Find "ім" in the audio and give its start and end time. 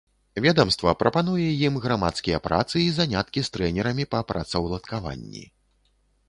1.67-1.75